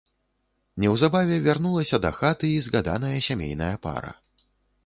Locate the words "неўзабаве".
0.85-1.37